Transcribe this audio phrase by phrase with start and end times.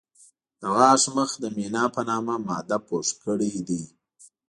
[0.59, 3.83] د غاښ مخ د مینا په نامه ماده پوښ کړی دی.